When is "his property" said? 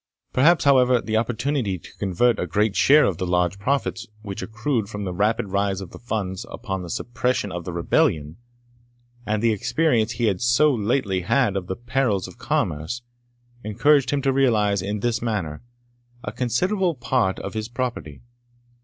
17.53-18.23